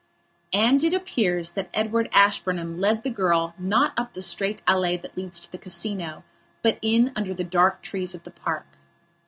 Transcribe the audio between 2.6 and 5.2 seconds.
led the girl not up the straight allée that